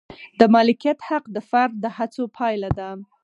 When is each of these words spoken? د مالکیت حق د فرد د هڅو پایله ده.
د 0.39 0.41
مالکیت 0.53 0.99
حق 1.07 1.23
د 1.35 1.37
فرد 1.49 1.73
د 1.83 1.85
هڅو 1.97 2.23
پایله 2.37 2.69
ده. 2.79 2.89